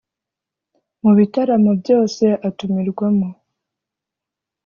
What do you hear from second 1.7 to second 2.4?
byose